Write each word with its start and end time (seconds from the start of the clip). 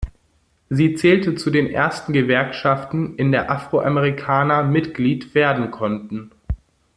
Sie 0.71 0.95
zählte 0.95 1.35
zu 1.35 1.51
den 1.51 1.67
ersten 1.69 2.11
Gewerkschaften, 2.11 3.15
in 3.17 3.31
der 3.31 3.51
Afroamerikaner 3.51 4.63
Mitglied 4.63 5.35
werden 5.35 5.69
konnten. 5.69 6.31